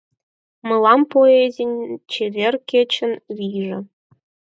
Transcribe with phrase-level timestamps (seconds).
[0.67, 1.71] Мылам поэзий—
[2.11, 3.77] чевер кечын вийже.